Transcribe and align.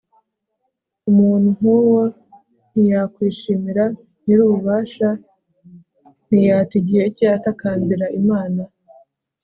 umuntu 1.09 1.47
nk'uwo 1.57 2.01
ntiyakwishimira 2.71 3.83
nyirububasha, 4.23 5.09
ntiyata 6.27 6.73
igihe 6.81 7.05
cye 7.15 7.25
atakambira 7.37 8.07
imana 8.21 8.61